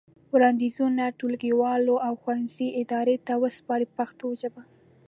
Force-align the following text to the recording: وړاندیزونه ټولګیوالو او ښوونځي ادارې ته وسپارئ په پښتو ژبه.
وړاندیزونه 0.33 1.03
ټولګیوالو 1.19 1.95
او 2.05 2.13
ښوونځي 2.21 2.67
ادارې 2.81 3.15
ته 3.27 3.33
وسپارئ 3.43 3.85
په 3.89 3.93
پښتو 3.99 4.27
ژبه. 4.41 4.61